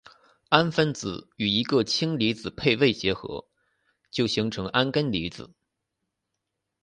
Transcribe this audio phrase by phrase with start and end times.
[0.49, 3.45] 氨分子与一个氢离子配位结合
[4.09, 5.53] 就形成铵根离子。